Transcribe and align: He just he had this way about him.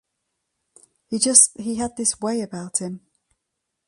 He 1.05 1.19
just 1.19 1.51
he 1.59 1.75
had 1.75 1.95
this 1.95 2.19
way 2.19 2.41
about 2.41 2.79
him. 2.81 3.01